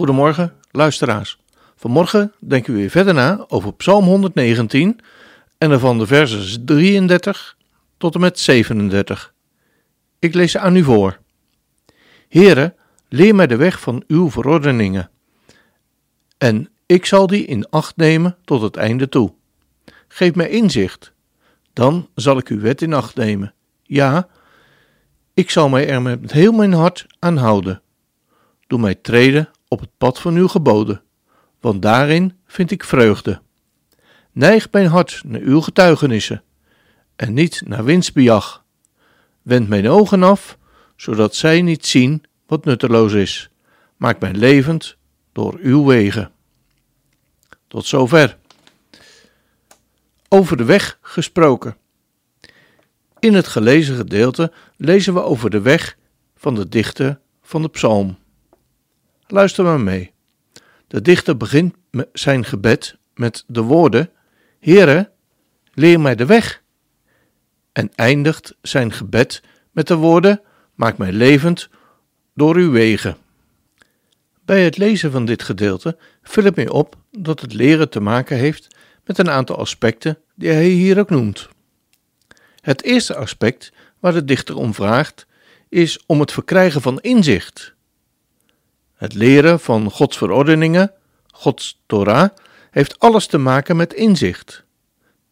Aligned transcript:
Goedemorgen, 0.00 0.52
luisteraars. 0.70 1.38
Vanmorgen 1.76 2.32
denken 2.38 2.72
we 2.72 2.78
weer 2.78 2.90
verder 2.90 3.14
na 3.14 3.44
over 3.48 3.74
Psalm 3.74 4.04
119 4.04 5.00
en 5.58 5.70
ervan 5.70 5.98
de 5.98 6.06
versen 6.06 6.64
33 6.64 7.56
tot 7.96 8.14
en 8.14 8.20
met 8.20 8.38
37. 8.38 9.34
Ik 10.18 10.34
lees 10.34 10.50
ze 10.50 10.58
aan 10.58 10.76
u 10.76 10.82
voor. 10.82 11.18
Heere, 12.28 12.74
leer 13.08 13.34
mij 13.34 13.46
de 13.46 13.56
weg 13.56 13.80
van 13.80 14.04
uw 14.06 14.30
verordeningen, 14.30 15.10
en 16.38 16.68
ik 16.86 17.06
zal 17.06 17.26
die 17.26 17.44
in 17.44 17.68
acht 17.68 17.96
nemen 17.96 18.36
tot 18.44 18.62
het 18.62 18.76
einde 18.76 19.08
toe. 19.08 19.32
Geef 20.08 20.34
mij 20.34 20.48
inzicht, 20.48 21.12
dan 21.72 22.08
zal 22.14 22.38
ik 22.38 22.48
uw 22.48 22.60
wet 22.60 22.82
in 22.82 22.92
acht 22.92 23.14
nemen. 23.14 23.54
Ja, 23.82 24.28
ik 25.34 25.50
zal 25.50 25.68
mij 25.68 25.88
er 25.88 26.02
met 26.02 26.32
heel 26.32 26.52
mijn 26.52 26.72
hart 26.72 27.06
aan 27.18 27.36
houden. 27.36 27.82
Doe 28.66 28.78
mij 28.78 28.94
treden 28.94 29.50
op 29.70 29.80
het 29.80 29.90
pad 29.98 30.20
van 30.20 30.34
uw 30.34 30.48
geboden 30.48 31.02
want 31.60 31.82
daarin 31.82 32.36
vind 32.46 32.70
ik 32.70 32.84
vreugde. 32.84 33.40
Neig 34.32 34.70
mijn 34.70 34.86
hart 34.86 35.22
naar 35.24 35.40
uw 35.40 35.60
getuigenissen 35.60 36.42
en 37.16 37.34
niet 37.34 37.62
naar 37.64 37.84
winstbejag. 37.84 38.64
Wend 39.42 39.68
mijn 39.68 39.88
ogen 39.88 40.22
af, 40.22 40.58
zodat 40.96 41.34
zij 41.34 41.62
niet 41.62 41.86
zien 41.86 42.24
wat 42.46 42.64
nutteloos 42.64 43.12
is. 43.12 43.50
Maak 43.96 44.20
mij 44.20 44.32
levend 44.32 44.96
door 45.32 45.58
uw 45.60 45.84
wegen. 45.84 46.32
Tot 47.68 47.86
zover. 47.86 48.38
Over 50.28 50.56
de 50.56 50.64
weg 50.64 50.98
gesproken. 51.00 51.76
In 53.18 53.34
het 53.34 53.46
gelezen 53.46 53.96
gedeelte 53.96 54.52
lezen 54.76 55.14
we 55.14 55.22
over 55.22 55.50
de 55.50 55.60
weg 55.60 55.96
van 56.36 56.54
de 56.54 56.68
dichter 56.68 57.20
van 57.42 57.62
de 57.62 57.68
psalm. 57.68 58.18
Luister 59.30 59.64
maar 59.64 59.80
mee. 59.80 60.12
De 60.86 61.02
dichter 61.02 61.36
begint 61.36 61.74
zijn 62.12 62.44
gebed 62.44 62.96
met 63.14 63.44
de 63.46 63.60
woorden: 63.60 64.10
Heere, 64.60 65.10
leer 65.72 66.00
mij 66.00 66.14
de 66.14 66.26
weg. 66.26 66.62
En 67.72 67.90
eindigt 67.94 68.54
zijn 68.62 68.92
gebed 68.92 69.42
met 69.70 69.86
de 69.86 69.94
woorden: 69.94 70.40
Maak 70.74 70.98
mij 70.98 71.12
levend 71.12 71.68
door 72.34 72.56
uw 72.56 72.70
wegen. 72.70 73.16
Bij 74.44 74.64
het 74.64 74.76
lezen 74.76 75.10
van 75.10 75.24
dit 75.24 75.42
gedeelte 75.42 75.96
vul 76.22 76.44
ik 76.44 76.56
mij 76.56 76.68
op 76.68 76.96
dat 77.10 77.40
het 77.40 77.52
leren 77.52 77.90
te 77.90 78.00
maken 78.00 78.36
heeft 78.36 78.76
met 79.04 79.18
een 79.18 79.30
aantal 79.30 79.56
aspecten 79.56 80.18
die 80.34 80.50
hij 80.50 80.68
hier 80.68 80.98
ook 80.98 81.10
noemt. 81.10 81.48
Het 82.60 82.82
eerste 82.82 83.16
aspect 83.16 83.72
waar 83.98 84.12
de 84.12 84.24
dichter 84.24 84.56
om 84.56 84.74
vraagt 84.74 85.26
is 85.68 86.06
om 86.06 86.20
het 86.20 86.32
verkrijgen 86.32 86.80
van 86.80 87.00
inzicht. 87.00 87.74
Het 89.00 89.14
leren 89.14 89.60
van 89.60 89.90
Gods 89.90 90.16
verordeningen, 90.16 90.92
Gods 91.26 91.80
Torah, 91.86 92.30
heeft 92.70 92.98
alles 92.98 93.26
te 93.26 93.38
maken 93.38 93.76
met 93.76 93.94
inzicht. 93.94 94.64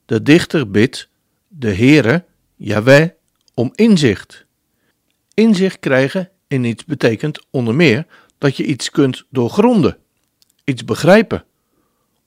De 0.07 0.23
dichter 0.23 0.71
bidt 0.71 1.09
de 1.49 1.75
Heere, 1.75 2.25
Yahweh, 2.57 3.09
om 3.55 3.73
inzicht. 3.75 4.45
Inzicht 5.35 5.79
krijgen 5.79 6.31
in 6.47 6.65
iets 6.65 6.85
betekent 6.85 7.47
onder 7.51 7.75
meer 7.75 8.07
dat 8.39 8.57
je 8.57 8.65
iets 8.65 8.91
kunt 8.91 9.25
doorgronden, 9.31 9.99
iets 10.65 10.85
begrijpen, 10.85 11.45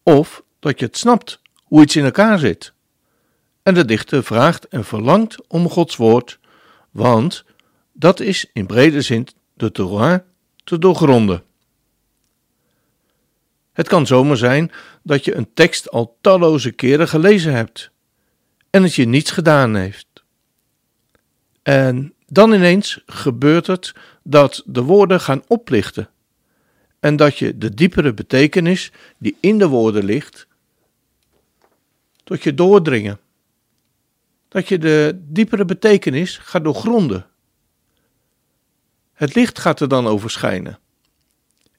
of 0.04 0.44
dat 0.60 0.80
je 0.80 0.86
het 0.86 0.98
snapt 0.98 1.42
hoe 1.64 1.82
iets 1.82 1.96
in 1.96 2.06
elkaar 2.06 2.40
zit. 2.40 2.74
En 3.64 3.74
de 3.74 3.86
dichter 3.86 4.24
vraagt 4.24 4.68
en 4.68 4.86
verlangt 4.86 5.48
om 5.48 5.70
Gods 5.70 5.96
woord, 5.96 6.40
want 6.92 7.44
dat 7.94 8.20
is 8.20 8.46
in 8.54 8.66
brede 8.66 9.02
zin 9.02 9.28
de 9.54 9.72
Torah 9.72 10.20
te 10.64 10.80
doorgronden. 10.80 11.44
Het 13.72 13.88
kan 13.88 14.08
zomaar 14.08 14.38
zijn 14.38 14.72
dat 15.04 15.26
je 15.26 15.36
een 15.36 15.54
tekst 15.54 15.90
al 15.90 16.18
talloze 16.22 16.72
keren 16.72 17.08
gelezen 17.08 17.54
hebt 17.54 17.92
en 18.70 18.84
het 18.84 18.96
je 18.96 19.06
niets 19.06 19.32
gedaan 19.32 19.76
heeft. 19.76 20.08
En 21.64 22.14
dan 22.28 22.54
ineens 22.54 23.02
gebeurt 23.06 23.68
het 23.68 23.94
dat 24.24 24.64
de 24.66 24.82
woorden 24.82 25.20
gaan 25.20 25.44
oplichten 25.48 26.10
en 27.00 27.16
dat 27.16 27.38
je 27.38 27.58
de 27.58 27.74
diepere 27.74 28.14
betekenis 28.14 28.92
die 29.18 29.38
in 29.40 29.58
de 29.58 29.68
woorden 29.68 30.04
ligt, 30.04 30.48
tot 32.24 32.44
je 32.44 32.54
doordringen. 32.54 33.20
Dat 34.48 34.68
je 34.68 34.78
de 34.78 35.20
diepere 35.24 35.66
betekenis 35.66 36.38
gaat 36.38 36.64
doorgronden. 36.64 37.26
Het 39.22 39.36
licht 39.36 39.60
gaat 39.60 39.80
er 39.80 39.88
dan 39.88 40.08
over 40.08 40.30
schijnen. 40.30 40.80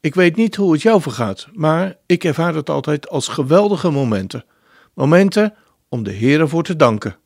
Ik 0.01 0.15
weet 0.15 0.37
niet 0.37 0.57
hoe 0.57 0.73
het 0.73 0.83
jou 0.83 1.01
vergaat, 1.01 1.49
maar 1.53 1.97
ik 2.07 2.25
ervaar 2.25 2.55
het 2.55 2.71
altijd 2.71 3.09
als 3.09 3.29
geweldige 3.29 3.91
momenten. 3.91 4.45
Momenten 4.95 5.55
om 5.89 6.03
de 6.03 6.11
Heer 6.11 6.49
voor 6.49 6.63
te 6.63 6.77
danken. 6.77 7.17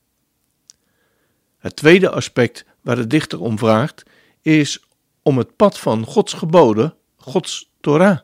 Het 1.59 1.77
tweede 1.77 2.11
aspect 2.11 2.65
waar 2.81 2.97
de 2.97 3.07
dichter 3.07 3.41
om 3.41 3.59
vraagt, 3.59 4.03
is 4.41 4.85
om 5.23 5.39
het 5.39 5.57
pad 5.57 5.79
van 5.79 6.05
Gods 6.05 6.33
geboden, 6.33 6.95
Gods 7.17 7.71
Torah, 7.81 8.19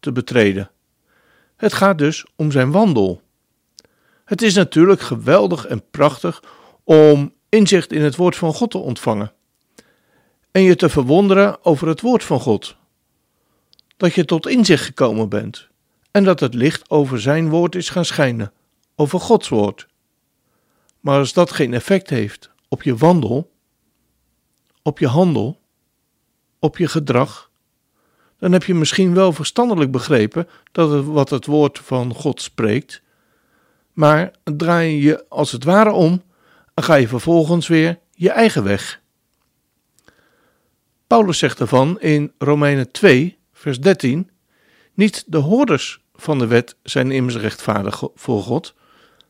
te 0.00 0.12
betreden. 0.12 0.70
Het 1.56 1.72
gaat 1.72 1.98
dus 1.98 2.26
om 2.36 2.50
zijn 2.50 2.70
wandel. 2.70 3.22
Het 4.24 4.42
is 4.42 4.54
natuurlijk 4.54 5.00
geweldig 5.00 5.66
en 5.66 5.90
prachtig 5.90 6.42
om 6.84 7.34
inzicht 7.48 7.92
in 7.92 8.02
het 8.02 8.16
woord 8.16 8.36
van 8.36 8.54
God 8.54 8.70
te 8.70 8.78
ontvangen 8.78 9.34
en 10.56 10.62
je 10.62 10.76
te 10.76 10.88
verwonderen 10.88 11.64
over 11.64 11.88
het 11.88 12.00
woord 12.00 12.24
van 12.24 12.40
God 12.40 12.76
dat 13.96 14.14
je 14.14 14.24
tot 14.24 14.46
inzicht 14.46 14.84
gekomen 14.84 15.28
bent 15.28 15.68
en 16.10 16.24
dat 16.24 16.40
het 16.40 16.54
licht 16.54 16.90
over 16.90 17.20
zijn 17.20 17.48
woord 17.48 17.74
is 17.74 17.88
gaan 17.88 18.04
schijnen, 18.04 18.52
over 18.94 19.20
Gods 19.20 19.48
woord. 19.48 19.86
Maar 21.00 21.18
als 21.18 21.32
dat 21.32 21.52
geen 21.52 21.74
effect 21.74 22.10
heeft 22.10 22.50
op 22.68 22.82
je 22.82 22.96
wandel, 22.96 23.50
op 24.82 24.98
je 24.98 25.06
handel, 25.06 25.60
op 26.58 26.78
je 26.78 26.88
gedrag, 26.88 27.50
dan 28.38 28.52
heb 28.52 28.64
je 28.64 28.74
misschien 28.74 29.14
wel 29.14 29.32
verstandelijk 29.32 29.90
begrepen 29.90 30.48
dat 30.72 30.90
het 30.90 31.04
wat 31.04 31.30
het 31.30 31.46
woord 31.46 31.78
van 31.78 32.14
God 32.14 32.42
spreekt, 32.42 33.02
maar 33.92 34.30
draai 34.44 35.02
je 35.02 35.24
als 35.28 35.52
het 35.52 35.64
ware 35.64 35.92
om 35.92 36.22
en 36.74 36.82
ga 36.82 36.94
je 36.94 37.08
vervolgens 37.08 37.68
weer 37.68 37.98
je 38.10 38.30
eigen 38.30 38.64
weg. 38.64 39.04
Paulus 41.06 41.38
zegt 41.38 41.60
ervan 41.60 42.00
in 42.00 42.32
Romeinen 42.38 42.90
2, 42.90 43.38
vers 43.52 43.80
13. 43.80 44.30
Niet 44.94 45.24
de 45.26 45.36
hoorders 45.36 46.00
van 46.14 46.38
de 46.38 46.46
wet 46.46 46.76
zijn 46.82 47.10
immers 47.10 47.36
rechtvaardig 47.36 48.02
voor 48.14 48.42
God, 48.42 48.74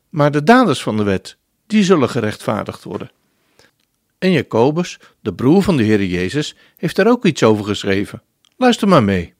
maar 0.09 0.31
de 0.31 0.43
daders 0.43 0.81
van 0.81 0.97
de 0.97 1.03
wet, 1.03 1.37
die 1.67 1.83
zullen 1.83 2.09
gerechtvaardigd 2.09 2.83
worden. 2.83 3.11
En 4.17 4.31
Jacobus, 4.31 4.99
de 5.19 5.33
broer 5.33 5.63
van 5.63 5.77
de 5.77 5.83
Heer 5.83 6.03
Jezus, 6.03 6.55
heeft 6.77 6.95
daar 6.95 7.07
ook 7.07 7.25
iets 7.25 7.43
over 7.43 7.65
geschreven. 7.65 8.21
Luister 8.55 8.87
maar 8.87 9.03
mee. 9.03 9.33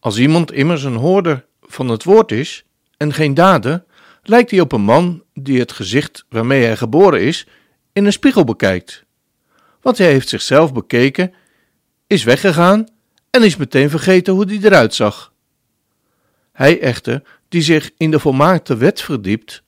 Als 0.00 0.18
iemand 0.18 0.52
immers 0.52 0.82
een 0.82 0.96
hoorder 0.96 1.46
van 1.62 1.88
het 1.88 2.04
woord 2.04 2.32
is 2.32 2.64
en 2.96 3.12
geen 3.12 3.34
dader, 3.34 3.84
lijkt 4.22 4.50
hij 4.50 4.60
op 4.60 4.72
een 4.72 4.84
man 4.84 5.22
die 5.34 5.58
het 5.58 5.72
gezicht 5.72 6.24
waarmee 6.28 6.64
hij 6.64 6.76
geboren 6.76 7.20
is 7.20 7.46
in 7.92 8.04
een 8.04 8.12
spiegel 8.12 8.44
bekijkt. 8.44 9.03
Want 9.84 9.98
hij 9.98 10.06
heeft 10.06 10.28
zichzelf 10.28 10.72
bekeken, 10.72 11.32
is 12.06 12.24
weggegaan 12.24 12.86
en 13.30 13.42
is 13.42 13.56
meteen 13.56 13.90
vergeten 13.90 14.34
hoe 14.34 14.46
die 14.46 14.64
eruit 14.64 14.94
zag. 14.94 15.32
Hij 16.52 16.80
echter, 16.80 17.22
die 17.48 17.62
zich 17.62 17.90
in 17.96 18.10
de 18.10 18.18
volmaakte 18.18 18.76
wet 18.76 19.00
verdiept, 19.00 19.62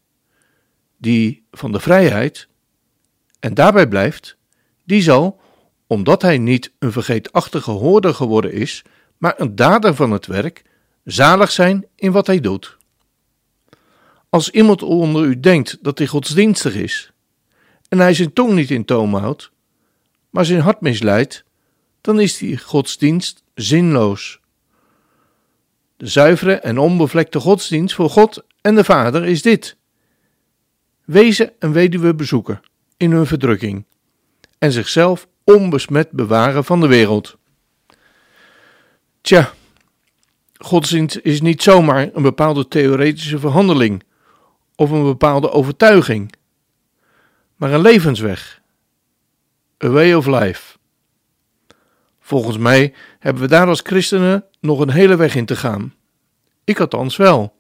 die 0.97 1.47
van 1.51 1.73
de 1.73 1.81
vrijheid, 1.81 2.49
en 3.41 3.55
daarbij 3.55 3.89
blijft, 3.89 4.37
die 4.85 5.03
zal, 5.03 5.41
omdat 5.87 6.23
hij 6.23 6.39
niet 6.39 6.73
een 6.79 6.93
vergeetachtige 6.93 7.71
hoorder 7.71 8.15
geworden 8.15 8.53
is, 8.53 8.83
maar 9.19 9.35
een 9.37 9.55
dader 9.55 9.95
van 9.95 10.11
het 10.11 10.27
werk, 10.27 10.63
zalig 11.05 11.51
zijn 11.51 11.87
in 11.95 12.13
wat 12.13 12.27
hij 12.27 12.41
doet. 12.41 12.77
Als 14.29 14.51
iemand 14.51 14.83
onder 14.83 15.25
u 15.25 15.41
denkt 15.41 15.79
dat 15.83 15.99
hij 15.99 16.07
godsdienstig 16.07 16.75
is, 16.75 17.13
en 17.89 17.99
hij 17.99 18.15
zijn 18.15 18.33
tong 18.33 18.53
niet 18.53 18.71
in 18.71 18.85
toom 18.85 19.15
houdt, 19.15 19.55
maar 20.31 20.45
zijn 20.45 20.61
hart 20.61 20.81
misleidt, 20.81 21.45
dan 22.01 22.21
is 22.21 22.39
die 22.39 22.59
godsdienst 22.59 23.43
zinloos. 23.55 24.41
De 25.97 26.07
zuivere 26.07 26.55
en 26.55 26.79
onbevlekte 26.79 27.41
godsdienst 27.41 27.95
voor 27.95 28.11
God 28.11 28.45
en 28.61 28.75
de 28.75 28.85
Vader 28.85 29.25
is 29.25 29.43
dit: 29.43 29.77
wezen 31.05 31.53
en 31.59 31.73
weduwe 31.73 32.15
bezoeken 32.15 32.61
in 32.97 33.11
hun 33.11 33.27
verdrukking 33.27 33.85
en 34.59 34.73
zichzelf 34.73 35.29
onbesmet 35.45 36.11
bewaren 36.11 36.65
van 36.65 36.81
de 36.81 36.87
wereld. 36.87 37.37
Tja, 39.21 39.53
godsdienst 40.59 41.19
is 41.23 41.41
niet 41.41 41.63
zomaar 41.63 42.11
een 42.13 42.23
bepaalde 42.23 42.69
theoretische 42.69 43.39
verhandeling 43.39 44.03
of 44.75 44.91
een 44.91 45.03
bepaalde 45.03 45.51
overtuiging, 45.51 46.33
maar 47.57 47.73
een 47.73 47.81
levensweg. 47.81 48.61
A 49.85 49.89
way 49.89 50.15
of 50.15 50.27
life. 50.27 50.77
Volgens 52.21 52.59
mij 52.59 52.95
hebben 53.19 53.43
we 53.43 53.49
daar 53.49 53.67
als 53.67 53.81
christenen 53.83 54.45
nog 54.61 54.81
een 54.81 54.91
hele 54.91 55.17
weg 55.17 55.35
in 55.35 55.47
te 55.47 55.57
gaan. 55.57 55.95
Ik 56.65 56.81
althans 56.81 57.17
wel. 57.17 57.55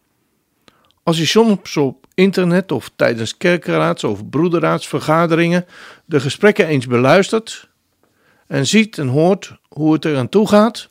Als 1.02 1.18
je 1.18 1.26
soms 1.26 1.76
op 1.76 2.06
internet 2.14 2.72
of 2.72 2.90
tijdens 2.96 3.36
kerkraads 3.36 4.04
of 4.04 4.28
broederraadsvergaderingen 4.28 5.66
de 6.04 6.20
gesprekken 6.20 6.66
eens 6.66 6.86
beluistert 6.86 7.68
en 8.46 8.66
ziet 8.66 8.98
en 8.98 9.08
hoort 9.08 9.56
hoe 9.68 9.92
het 9.92 10.04
er 10.04 10.16
aan 10.16 10.28
toe 10.28 10.48
gaat, 10.48 10.90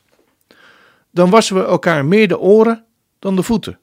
dan 1.11 1.29
wassen 1.29 1.55
we 1.55 1.63
elkaar 1.63 2.05
meer 2.05 2.27
de 2.27 2.39
oren 2.39 2.85
dan 3.19 3.35
de 3.35 3.43
voeten. 3.43 3.79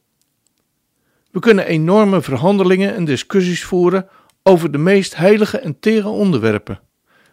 We 1.30 1.40
kunnen 1.40 1.66
enorme 1.66 2.22
verhandelingen 2.22 2.94
en 2.94 3.04
discussies 3.04 3.64
voeren 3.64 4.08
over 4.42 4.72
de 4.72 4.78
meest 4.78 5.16
heilige 5.16 5.58
en 5.58 5.78
tere 5.80 6.08
onderwerpen, 6.08 6.80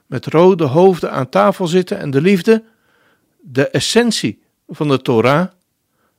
met 0.10 0.26
rode 0.26 0.64
hoofden 0.64 1.12
aan 1.12 1.30
tafel 1.30 1.68
zitten 1.68 2.00
en 2.00 2.12
de 2.12 2.22
liefde, 2.22 2.64
de 3.40 3.70
essentie 3.70 4.42
van 4.68 4.88
de 4.88 5.02
Torah, 5.02 5.48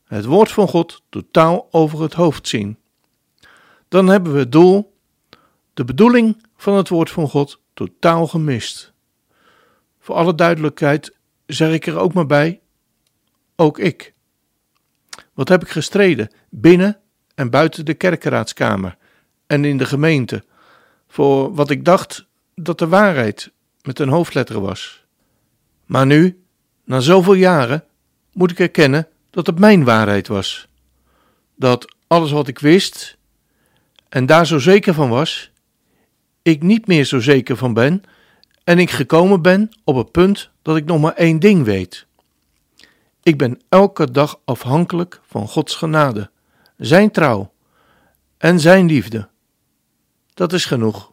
het 0.05 0.25
woord 0.25 0.53
van 0.53 0.69
God, 0.69 1.03
totaal 1.09 1.69
over 1.71 2.03
het 2.03 2.13
hoofd 2.13 2.49
zien. 2.49 2.79
Dan 3.89 4.07
hebben 4.07 4.33
we 4.33 4.39
het 4.39 4.53
doel, 4.53 4.97
de 5.75 5.85
bedoeling 5.85 6.47
van 6.57 6.75
het 6.75 6.89
woord 6.89 7.11
van 7.11 7.29
God, 7.29 7.61
totaal 7.75 8.27
gemist. 8.27 8.93
Voor 9.99 10.15
alle 10.15 10.35
duidelijkheid 10.35 11.17
zeg 11.47 11.73
ik 11.73 11.87
er 11.87 11.99
ook 11.99 12.13
maar 12.13 12.27
bij, 12.27 12.61
ook 13.57 13.79
ik. 13.79 14.15
Wat 15.35 15.49
heb 15.49 15.63
ik 15.63 15.69
gestreden 15.69 16.31
binnen 16.49 17.01
en 17.35 17.51
buiten 17.51 17.85
de 17.85 17.95
kerkenraadskamer 17.95 18.97
en 19.47 19.65
in 19.65 19.79
de 19.79 19.87
gemeente 19.87 20.45
voor 21.09 21.55
wat 21.55 21.71
ik 21.71 21.85
dacht 21.85 22.27
dat 22.55 22.79
de 22.79 22.89
waarheid 22.89 23.53
met 23.83 23.99
een 23.99 24.09
hoofdletter 24.09 24.61
was. 24.61 25.05
Maar 25.87 26.07
nu, 26.07 26.43
na 26.85 27.01
zoveel 27.01 27.35
jaren, 27.35 27.85
moet 28.33 28.51
ik 28.51 28.59
erkennen 28.59 29.09
dat 29.31 29.47
het 29.47 29.59
mijn 29.59 29.85
waarheid 29.85 30.29
was. 30.29 30.69
Dat 31.57 31.95
alles 32.07 32.31
wat 32.31 32.49
ik 32.49 32.59
wist 32.59 33.19
en 34.09 34.27
daar 34.27 34.47
zo 34.47 34.59
zeker 34.59 34.95
van 34.95 35.09
was, 35.09 35.51
ik 36.43 36.63
niet 36.63 36.87
meer 36.87 37.05
zo 37.05 37.21
zeker 37.21 37.57
van 37.57 37.75
ben 37.75 38.03
en 38.65 38.79
ik 38.79 38.91
gekomen 38.91 39.43
ben 39.43 39.69
op 39.85 39.97
het 39.97 40.11
punt 40.11 40.51
dat 40.63 40.77
ik 40.77 40.85
nog 40.85 41.01
maar 41.01 41.15
één 41.15 41.39
ding 41.39 41.65
weet. 41.65 42.07
Ik 43.23 43.39
ben 43.39 43.61
elke 43.69 44.11
dag 44.11 44.41
afhankelijk 44.45 45.21
van 45.27 45.49
Gods 45.49 45.75
genade, 45.75 46.31
Zijn 46.77 47.11
trouw 47.11 47.53
en 48.39 48.61
Zijn 48.61 48.87
liefde. 48.87 49.29
Dat 50.35 50.53
is 50.53 50.65
genoeg. 50.65 51.13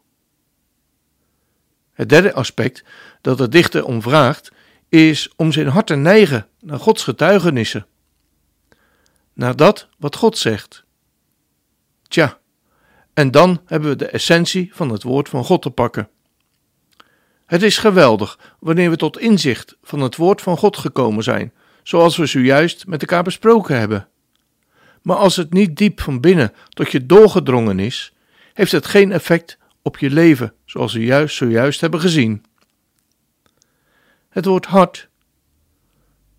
Het 1.98 2.10
derde 2.10 2.34
aspect 2.34 2.84
dat 3.22 3.38
de 3.38 3.48
dichter 3.48 3.86
om 3.86 4.02
vraagt, 4.02 4.52
is 4.90 5.30
om 5.36 5.52
zijn 5.52 5.68
hart 5.68 5.88
te 5.88 5.96
neigen 5.96 6.48
naar 6.60 6.80
Gods 6.80 7.04
getuigenissen. 7.04 7.86
Naar 9.34 9.56
dat 9.56 9.88
wat 9.98 10.16
God 10.16 10.38
zegt. 10.38 10.84
Tja, 12.08 12.40
en 13.14 13.32
dan 13.32 13.62
hebben 13.66 13.90
we 13.90 13.96
de 13.96 14.08
essentie 14.08 14.70
van 14.74 14.90
het 14.90 15.04
woord 15.04 15.30
van 15.30 15.44
God 15.44 15.62
te 15.62 15.70
pakken. 15.70 16.10
Het 17.46 17.64
is 17.64 17.78
geweldig 17.78 18.56
wanneer 18.60 18.90
we 18.90 18.98
tot 18.98 19.20
inzicht 19.20 19.78
van 19.82 20.00
het 20.00 20.16
woord 20.16 20.42
van 20.42 20.58
God 20.58 20.78
gekomen 20.78 21.24
zijn, 21.24 21.54
zoals 21.84 22.18
we 22.18 22.26
zojuist 22.26 22.88
met 22.88 23.02
elkaar 23.02 23.24
besproken 23.24 23.80
hebben. 23.80 24.08
Maar 25.02 25.18
als 25.18 25.36
het 25.36 25.54
niet 25.54 25.78
diep 25.78 26.02
van 26.02 26.22
binnen 26.22 26.54
tot 26.70 26.92
je 26.92 27.06
doorgedrongen 27.06 27.80
is, 27.80 28.14
heeft 28.54 28.72
het 28.72 28.86
geen 28.86 29.12
effect 29.12 29.58
op 29.82 29.98
je 29.98 30.10
leven, 30.10 30.54
zoals 30.68 30.94
we 30.94 31.04
juist 31.04 31.36
zojuist 31.36 31.81
hebben 31.81 32.00
gezien. 32.00 32.46
Het 34.30 34.46
woord 34.46 34.66
hart, 34.66 35.10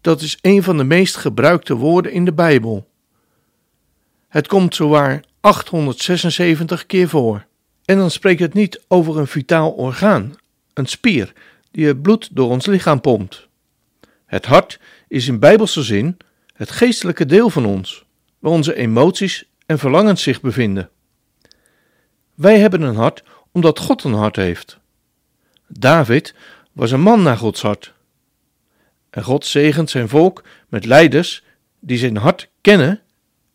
dat 0.01 0.21
is 0.21 0.39
een 0.41 0.63
van 0.63 0.77
de 0.77 0.85
meest 0.85 1.17
gebruikte 1.17 1.75
woorden 1.75 2.13
in 2.13 2.25
de 2.25 2.33
Bijbel. 2.33 2.91
Het 4.29 4.47
komt 4.47 4.75
zowaar 4.75 5.25
876 5.41 6.87
keer 6.87 7.09
voor. 7.09 7.47
En 7.85 7.97
dan 7.97 8.11
spreekt 8.11 8.41
het 8.41 8.55
niet 8.55 8.85
over 8.89 9.19
een 9.19 9.27
vitaal 9.27 9.71
orgaan, 9.71 10.37
een 10.75 10.87
spier, 10.87 11.33
die 11.71 11.87
het 11.87 12.03
bloed 12.03 12.29
door 12.33 12.51
ons 12.51 12.67
lichaam 12.67 13.01
pompt. 13.01 13.49
Het 14.27 14.47
hart 14.47 14.81
is 15.09 15.29
in 15.29 15.39
bijbelse 15.39 15.83
zin 15.83 16.17
het 16.53 16.71
geestelijke 16.71 17.27
deel 17.27 17.51
van 17.51 17.65
ons, 17.65 18.05
waar 18.39 18.53
onze 18.53 18.75
emoties 18.75 19.45
en 19.67 19.79
verlangens 19.79 20.23
zich 20.23 20.41
bevinden. 20.41 20.91
Wij 22.35 22.59
hebben 22.59 22.83
een 22.83 22.97
hart 22.97 23.23
omdat 23.59 23.79
God 23.79 24.05
een 24.05 24.13
hart 24.13 24.37
heeft. 24.37 24.79
David 25.67 26.35
was 26.73 26.91
een 26.91 27.01
man 27.01 27.23
naar 27.23 27.37
Gods 27.37 27.63
hart. 27.63 27.93
En 29.11 29.23
God 29.23 29.47
zegent 29.47 29.91
zijn 29.91 30.09
volk 30.09 30.45
met 30.69 30.85
leiders 30.85 31.43
die 31.81 31.99
zijn 31.99 32.17
hart 32.17 32.49
kennen 32.61 33.01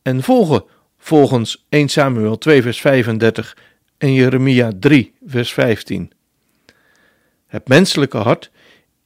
en 0.01 0.23
volgen 0.23 0.63
volgens 0.97 1.65
1 1.69 1.89
Samuel 1.89 2.37
2 2.37 2.61
vers 2.61 2.81
35 2.81 3.57
en 3.97 4.13
Jeremia 4.13 4.71
3 4.79 5.13
vers 5.25 5.53
15. 5.53 6.11
Het 7.47 7.67
menselijke 7.67 8.17
hart 8.17 8.51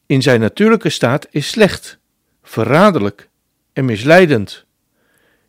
in 0.06 0.22
zijn 0.22 0.40
natuurlijke 0.40 0.90
staat 0.90 1.28
is 1.30 1.48
slecht, 1.48 1.98
verraderlijk 2.44 3.30
en 3.74 3.86
misleidend. 3.86 4.66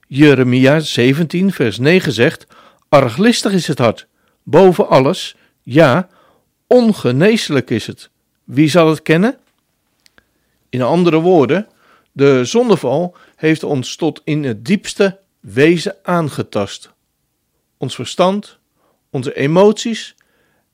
Jeremia 0.07 0.81
17 0.81 1.53
vers 1.53 1.79
9 1.79 2.13
zegt: 2.13 2.47
Arglistig 2.89 3.53
is 3.53 3.67
het 3.67 3.79
hart, 3.79 4.07
boven 4.43 4.89
alles, 4.89 5.37
ja, 5.73 6.09
ongeneeslijk 6.67 7.71
is 7.71 7.87
het. 7.87 8.11
Wie 8.45 8.69
zal 8.69 8.89
het 8.89 9.03
kennen? 9.03 9.39
In 10.69 10.83
andere 10.83 11.21
woorden, 11.21 11.69
de 12.13 12.45
zondeval 12.45 13.17
heeft 13.37 13.63
ons 13.63 13.97
tot 13.97 14.21
in 14.25 14.45
het 14.45 14.65
diepste 14.65 15.19
wezen 15.41 15.97
aangetast. 16.03 16.93
Ons 17.77 17.95
verstand, 17.95 18.59
onze 19.11 19.35
emoties 19.35 20.15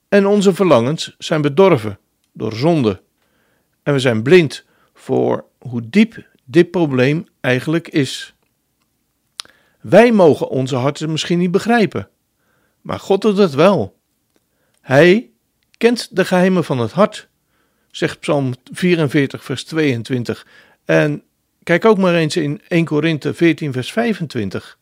en 0.08 0.26
onze 0.26 0.54
verlangens 0.54 1.14
zijn 1.18 1.42
bedorven 1.42 1.98
door 2.32 2.52
zonde. 2.52 3.02
En 3.82 3.92
we 3.92 3.98
zijn 3.98 4.22
blind 4.22 4.64
voor 4.94 5.44
hoe 5.58 5.88
diep 5.88 6.26
dit 6.44 6.70
probleem 6.70 7.26
eigenlijk 7.40 7.88
is. 7.88 8.34
Wij 9.80 10.12
mogen 10.12 10.48
onze 10.48 10.76
harten 10.76 11.10
misschien 11.10 11.38
niet 11.38 11.50
begrijpen, 11.50 12.08
maar 12.80 13.00
God 13.00 13.22
doet 13.22 13.36
het 13.36 13.54
wel. 13.54 13.93
Hij 14.84 15.30
kent 15.76 16.16
de 16.16 16.24
geheimen 16.24 16.64
van 16.64 16.78
het 16.78 16.92
hart, 16.92 17.28
zegt 17.90 18.20
Psalm 18.20 18.54
44, 18.72 19.44
vers 19.44 19.64
22. 19.64 20.46
En 20.84 21.22
kijk 21.62 21.84
ook 21.84 21.98
maar 21.98 22.14
eens 22.14 22.36
in 22.36 22.60
1 22.68 22.84
Korinthe 22.84 23.34
14, 23.34 23.72
vers 23.72 23.92
25. 23.92 24.78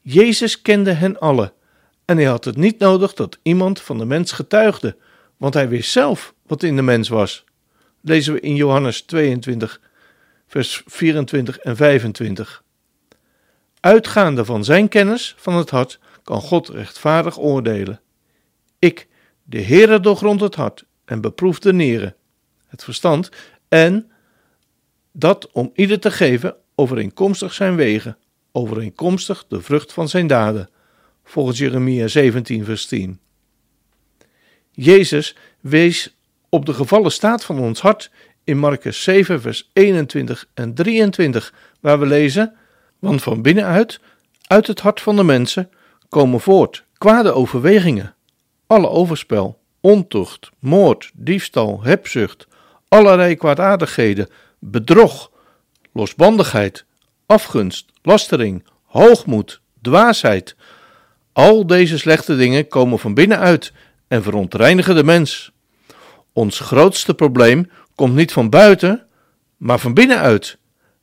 Jezus 0.00 0.62
kende 0.62 0.92
hen 0.92 1.18
allen 1.18 1.52
en 2.04 2.16
hij 2.16 2.26
had 2.26 2.44
het 2.44 2.56
niet 2.56 2.78
nodig 2.78 3.14
dat 3.14 3.38
iemand 3.42 3.80
van 3.80 3.98
de 3.98 4.04
mens 4.04 4.32
getuigde, 4.32 4.96
want 5.36 5.54
hij 5.54 5.68
wist 5.68 5.90
zelf 5.90 6.34
wat 6.46 6.62
in 6.62 6.76
de 6.76 6.82
mens 6.82 7.08
was. 7.08 7.44
Lezen 8.00 8.34
we 8.34 8.40
in 8.40 8.54
Johannes 8.54 9.02
22, 9.02 9.80
vers 10.46 10.82
24 10.86 11.58
en 11.58 11.76
25. 11.76 12.62
Uitgaande 13.80 14.44
van 14.44 14.64
zijn 14.64 14.88
kennis 14.88 15.34
van 15.38 15.54
het 15.54 15.70
hart 15.70 15.98
kan 16.22 16.40
God 16.40 16.68
rechtvaardig 16.68 17.38
oordelen. 17.38 18.00
Ik, 18.82 19.08
de 19.42 19.62
Heere, 19.62 20.00
doorgrond 20.00 20.40
het 20.40 20.54
hart 20.54 20.84
en 21.04 21.20
beproef 21.20 21.58
de 21.58 21.72
nieren, 21.72 22.16
het 22.66 22.84
verstand, 22.84 23.30
en 23.68 24.10
dat 25.12 25.52
om 25.52 25.70
ieder 25.74 26.00
te 26.00 26.10
geven 26.10 26.56
overeenkomstig 26.74 27.52
zijn 27.52 27.76
wegen, 27.76 28.18
overeenkomstig 28.52 29.44
de 29.48 29.60
vrucht 29.60 29.92
van 29.92 30.08
zijn 30.08 30.26
daden, 30.26 30.68
volgens 31.24 31.58
Jeremia 31.58 32.06
17, 32.06 32.64
vers 32.64 32.86
10. 32.86 33.20
Jezus 34.70 35.36
wees 35.60 36.16
op 36.48 36.66
de 36.66 36.74
gevallen 36.74 37.12
staat 37.12 37.44
van 37.44 37.58
ons 37.58 37.80
hart 37.80 38.10
in 38.44 38.58
Marcus 38.58 39.02
7, 39.02 39.40
vers 39.40 39.70
21 39.72 40.48
en 40.54 40.74
23, 40.74 41.54
waar 41.80 41.98
we 41.98 42.06
lezen: 42.06 42.54
Want 42.98 43.22
van 43.22 43.42
binnenuit, 43.42 44.00
uit 44.46 44.66
het 44.66 44.80
hart 44.80 45.00
van 45.00 45.16
de 45.16 45.24
mensen, 45.24 45.70
komen 46.08 46.40
voort 46.40 46.84
kwade 46.98 47.32
overwegingen, 47.32 48.14
alle 48.72 48.88
overspel, 48.88 49.58
ontucht, 49.80 50.50
moord, 50.58 51.10
diefstal, 51.14 51.82
hebzucht, 51.82 52.46
allerlei 52.88 53.36
kwaadaardigheden, 53.36 54.28
bedrog, 54.58 55.30
losbandigheid, 55.92 56.84
afgunst, 57.26 57.86
lastering, 58.02 58.64
hoogmoed, 58.84 59.60
dwaasheid. 59.82 60.56
Al 61.32 61.66
deze 61.66 61.98
slechte 61.98 62.36
dingen 62.36 62.68
komen 62.68 62.98
van 62.98 63.14
binnenuit 63.14 63.72
en 64.08 64.22
verontreinigen 64.22 64.94
de 64.94 65.04
mens. 65.04 65.52
Ons 66.32 66.60
grootste 66.60 67.14
probleem 67.14 67.70
komt 67.94 68.14
niet 68.14 68.32
van 68.32 68.50
buiten, 68.50 69.06
maar 69.56 69.78
van 69.78 69.94
binnenuit. 69.94 70.58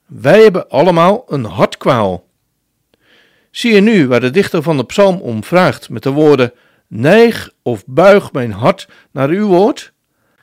Wij 0.05 0.41
hebben 0.41 0.69
allemaal 0.69 1.23
een 1.27 1.45
hartkwaal. 1.45 2.27
Zie 3.51 3.73
je 3.73 3.81
nu 3.81 4.07
waar 4.07 4.19
de 4.19 4.29
dichter 4.29 4.63
van 4.63 4.77
de 4.77 4.85
psalm 4.85 5.21
om 5.21 5.43
vraagt 5.43 5.89
met 5.89 6.03
de 6.03 6.09
woorden: 6.09 6.53
Neig 6.89 7.49
of 7.61 7.83
buig 7.85 8.31
mijn 8.31 8.51
hart 8.51 8.87
naar 9.11 9.29
uw 9.29 9.47
woord? 9.47 9.93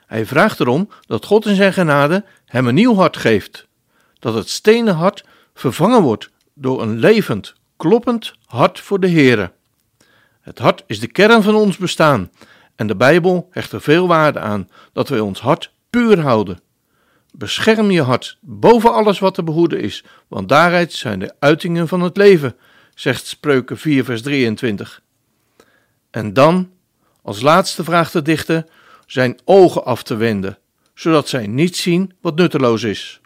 Hij 0.07 0.26
vraagt 0.26 0.61
erom 0.61 0.88
dat 1.07 1.25
God 1.25 1.47
in 1.47 1.55
zijn 1.55 1.73
genade 1.73 2.25
hem 2.45 2.67
een 2.67 2.75
nieuw 2.75 2.95
hart 2.95 3.17
geeft, 3.17 3.67
dat 4.19 4.35
het 4.35 4.49
stenen 4.49 4.95
hart 4.95 5.25
vervangen 5.55 6.03
wordt 6.03 6.31
door 6.55 6.83
een 6.83 6.99
levend, 6.99 7.55
kloppend 7.76 8.35
hart 8.45 8.81
voor 8.81 9.00
de 9.00 9.11
Heere. 9.11 9.53
Het 10.41 10.59
hart 10.59 10.85
is 10.87 11.00
de 11.00 11.07
kern 11.07 11.43
van 11.43 11.55
ons 11.55 11.76
bestaan 11.76 12.31
en 12.76 12.87
de 12.87 12.97
Bijbel 12.97 13.49
hecht 13.50 13.73
er 13.73 13.81
veel 13.81 14.07
waarde 14.07 14.38
aan 14.38 14.69
dat 14.93 15.09
wij 15.09 15.21
ons 15.21 15.41
hart 15.41 15.73
puur 15.91 16.21
houden. 16.21 16.61
Bescherm 17.33 17.91
je 17.91 18.03
hart 18.03 18.38
boven 18.41 18.93
alles 18.93 19.19
wat 19.19 19.35
te 19.35 19.43
behoeden 19.43 19.81
is, 19.81 20.05
want 20.29 20.49
daaruit 20.49 20.93
zijn 20.93 21.19
de 21.19 21.35
uitingen 21.38 21.88
van 21.88 22.00
het 22.00 22.17
leven, 22.17 22.57
zegt 22.95 23.26
Spreuken 23.26 23.79
4, 23.79 24.05
vers 24.05 24.23
23. 24.23 25.05
En 26.16 26.32
dan, 26.32 26.70
als 27.23 27.40
laatste 27.40 27.85
vraagt 27.85 28.12
de 28.12 28.23
dichter, 28.23 28.66
zijn 29.06 29.38
ogen 29.44 29.85
af 29.85 30.02
te 30.02 30.16
wenden, 30.16 30.58
zodat 30.94 31.28
zij 31.28 31.46
niet 31.46 31.76
zien 31.76 32.12
wat 32.20 32.37
nutteloos 32.37 32.82
is. 32.82 33.20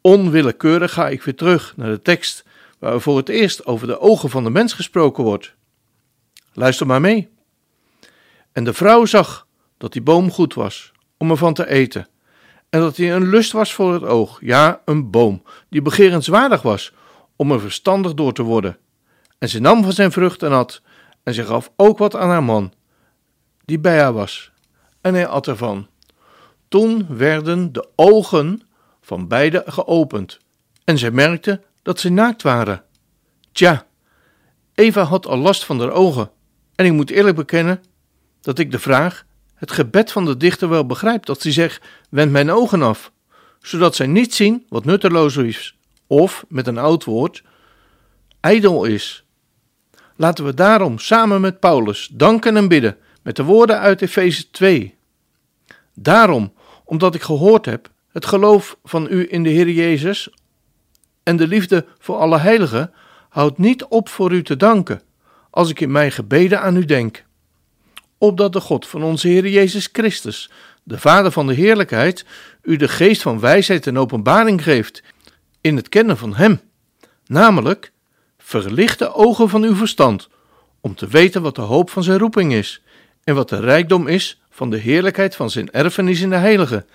Onwillekeurig 0.00 0.92
ga 0.92 1.08
ik 1.08 1.22
weer 1.22 1.34
terug 1.34 1.72
naar 1.76 1.90
de 1.90 2.02
tekst 2.02 2.44
waar 2.78 3.00
voor 3.00 3.16
het 3.16 3.28
eerst 3.28 3.66
over 3.66 3.86
de 3.86 4.00
ogen 4.00 4.30
van 4.30 4.44
de 4.44 4.50
mens 4.50 4.72
gesproken 4.72 5.24
wordt. 5.24 5.54
Luister 6.52 6.86
maar 6.86 7.00
mee. 7.00 7.28
En 8.52 8.64
de 8.64 8.72
vrouw 8.72 9.04
zag 9.04 9.46
dat 9.78 9.92
die 9.92 10.02
boom 10.02 10.30
goed 10.30 10.54
was 10.54 10.92
om 11.16 11.30
ervan 11.30 11.54
te 11.54 11.68
eten, 11.68 12.08
en 12.70 12.80
dat 12.80 12.96
hij 12.96 13.14
een 13.14 13.28
lust 13.28 13.52
was 13.52 13.74
voor 13.74 13.92
het 13.92 14.04
oog, 14.04 14.38
ja, 14.40 14.82
een 14.84 15.10
boom, 15.10 15.42
die 15.68 15.82
begerenswaardig 15.82 16.62
was 16.62 16.92
om 17.36 17.52
er 17.52 17.60
verstandig 17.60 18.14
door 18.14 18.32
te 18.32 18.42
worden. 18.42 18.78
En 19.38 19.48
ze 19.48 19.60
nam 19.60 19.82
van 19.82 19.92
zijn 19.92 20.12
vrucht 20.12 20.42
en 20.42 20.52
at, 20.52 20.82
en 21.28 21.34
ze 21.34 21.44
gaf 21.44 21.70
ook 21.76 21.98
wat 21.98 22.16
aan 22.16 22.28
haar 22.28 22.44
man, 22.44 22.72
die 23.64 23.78
bij 23.78 24.00
haar 24.00 24.12
was, 24.12 24.52
en 25.00 25.14
hij 25.14 25.26
at 25.26 25.46
ervan. 25.46 25.86
Toen 26.68 27.06
werden 27.08 27.72
de 27.72 27.88
ogen 27.94 28.62
van 29.00 29.28
beiden 29.28 29.72
geopend, 29.72 30.38
en 30.84 30.98
zij 30.98 31.10
merkte 31.10 31.62
dat 31.82 32.00
ze 32.00 32.08
naakt 32.08 32.42
waren. 32.42 32.84
Tja, 33.52 33.86
Eva 34.74 35.02
had 35.02 35.26
al 35.26 35.36
last 35.36 35.64
van 35.64 35.80
haar 35.80 35.90
ogen, 35.90 36.30
en 36.74 36.86
ik 36.86 36.92
moet 36.92 37.10
eerlijk 37.10 37.36
bekennen 37.36 37.82
dat 38.40 38.58
ik 38.58 38.70
de 38.70 38.78
vraag, 38.78 39.24
het 39.54 39.70
gebed 39.70 40.12
van 40.12 40.24
de 40.24 40.36
dichter 40.36 40.68
wel 40.68 40.86
begrijp, 40.86 41.26
dat 41.26 41.42
hij 41.42 41.52
zegt: 41.52 41.84
wend 42.10 42.32
mijn 42.32 42.50
ogen 42.50 42.82
af, 42.82 43.12
zodat 43.60 43.96
zij 43.96 44.06
niet 44.06 44.34
zien 44.34 44.66
wat 44.68 44.84
nutteloos 44.84 45.36
is, 45.36 45.76
of 46.06 46.44
met 46.48 46.66
een 46.66 46.78
oud 46.78 47.04
woord, 47.04 47.42
ijdel 48.40 48.84
is. 48.84 49.22
Laten 50.20 50.44
we 50.44 50.54
daarom 50.54 50.98
samen 50.98 51.40
met 51.40 51.60
Paulus 51.60 52.08
danken 52.12 52.56
en 52.56 52.68
bidden 52.68 52.96
met 53.22 53.36
de 53.36 53.42
woorden 53.42 53.78
uit 53.78 54.02
Efeze 54.02 54.50
2. 54.50 54.94
Daarom, 55.94 56.52
omdat 56.84 57.14
ik 57.14 57.22
gehoord 57.22 57.64
heb, 57.64 57.90
het 58.08 58.26
geloof 58.26 58.78
van 58.84 59.06
u 59.10 59.26
in 59.30 59.42
de 59.42 59.48
Heer 59.48 59.70
Jezus 59.70 60.30
en 61.22 61.36
de 61.36 61.46
liefde 61.46 61.86
voor 61.98 62.16
alle 62.16 62.38
heiligen, 62.38 62.92
houdt 63.28 63.58
niet 63.58 63.84
op 63.84 64.08
voor 64.08 64.32
u 64.32 64.42
te 64.42 64.56
danken, 64.56 65.02
als 65.50 65.70
ik 65.70 65.80
in 65.80 65.92
mijn 65.92 66.12
gebeden 66.12 66.60
aan 66.60 66.76
u 66.76 66.84
denk. 66.84 67.24
Opdat 68.18 68.52
de 68.52 68.60
God 68.60 68.86
van 68.86 69.02
onze 69.02 69.28
Heer 69.28 69.48
Jezus 69.48 69.88
Christus, 69.92 70.50
de 70.82 70.98
Vader 70.98 71.32
van 71.32 71.46
de 71.46 71.54
heerlijkheid, 71.54 72.24
u 72.62 72.76
de 72.76 72.88
geest 72.88 73.22
van 73.22 73.40
wijsheid 73.40 73.86
en 73.86 73.98
openbaring 73.98 74.62
geeft 74.62 75.02
in 75.60 75.76
het 75.76 75.88
kennen 75.88 76.16
van 76.16 76.34
Hem, 76.34 76.60
namelijk 77.26 77.92
verlicht 78.48 78.98
de 78.98 79.14
ogen 79.14 79.48
van 79.48 79.62
uw 79.62 79.74
verstand, 79.74 80.28
om 80.80 80.94
te 80.94 81.06
weten 81.06 81.42
wat 81.42 81.54
de 81.54 81.60
hoop 81.60 81.90
van 81.90 82.02
zijn 82.02 82.18
roeping 82.18 82.52
is, 82.52 82.82
en 83.24 83.34
wat 83.34 83.48
de 83.48 83.60
rijkdom 83.60 84.06
is 84.06 84.40
van 84.50 84.70
de 84.70 84.76
heerlijkheid 84.76 85.36
van 85.36 85.50
zijn 85.50 85.70
erfenis 85.70 86.20
in 86.20 86.30
de 86.30 86.36
heilige, 86.36 86.86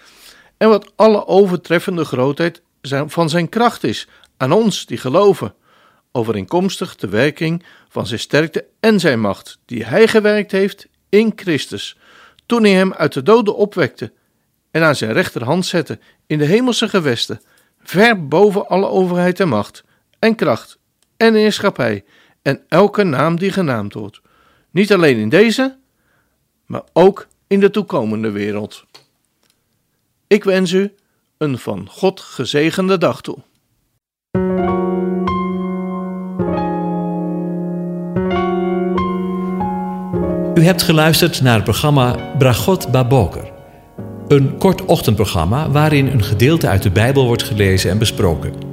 en 0.58 0.70
wat 0.70 0.92
alle 0.96 1.28
overtreffende 1.28 2.06
grootheid 2.06 2.62
van 3.06 3.30
zijn 3.30 3.50
kracht 3.50 3.84
is 3.84 4.08
aan 4.38 4.52
ons 4.52 4.86
die 4.86 4.98
geloven, 4.98 5.56
overeenkomstig 6.12 6.96
de 6.96 7.08
werking 7.10 7.64
van 7.90 8.08
zijn 8.08 8.20
sterkte 8.20 8.66
en 8.80 9.00
zijn 9.00 9.20
macht, 9.20 9.60
die 9.66 9.86
hij 9.86 10.08
gewerkt 10.08 10.52
heeft 10.52 10.88
in 11.10 11.32
Christus, 11.36 11.98
toen 12.46 12.64
hij 12.64 12.74
hem 12.74 12.94
uit 12.94 13.14
de 13.14 13.24
doden 13.24 13.56
opwekte 13.56 14.14
en 14.72 14.84
aan 14.84 14.96
zijn 14.96 15.14
rechterhand 15.14 15.66
zette 15.66 16.00
in 16.28 16.38
de 16.38 16.46
hemelse 16.46 16.90
gewesten, 16.90 17.42
ver 17.84 18.28
boven 18.28 18.68
alle 18.68 18.88
overheid 18.88 19.40
en 19.40 19.48
macht 19.48 19.84
en 20.20 20.36
kracht 20.36 20.82
en 21.18 21.34
heerschappij 21.34 22.04
en 22.42 22.62
elke 22.68 23.04
naam 23.04 23.40
die 23.40 23.52
genaamd 23.52 23.94
wordt, 23.94 24.22
niet 24.72 24.94
alleen 24.94 25.18
in 25.18 25.30
deze, 25.30 25.78
maar 26.66 26.84
ook 26.94 27.28
in 27.48 27.60
de 27.60 27.70
toekomende 27.70 28.32
wereld. 28.32 28.86
Ik 30.28 30.44
wens 30.44 30.72
u 30.72 30.94
een 31.38 31.58
van 31.58 31.88
God 31.90 32.20
gezegende 32.20 32.98
dag 32.98 33.22
toe. 33.22 33.38
U 40.56 40.66
hebt 40.66 40.82
geluisterd 40.82 41.42
naar 41.42 41.56
het 41.56 41.64
programma 41.64 42.36
Bragot 42.38 42.92
Baboker. 42.92 43.52
Een 44.28 44.58
kort 44.58 44.86
ochtendprogramma 44.86 45.70
waarin 45.70 46.08
een 46.08 46.24
gedeelte 46.24 46.68
uit 46.68 46.84
de 46.84 46.92
Bijbel 46.92 47.26
wordt 47.26 47.44
gelezen 47.44 47.92
en 47.92 47.98
besproken. 47.98 48.73